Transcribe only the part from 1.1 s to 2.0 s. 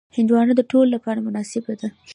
مناسبه ده.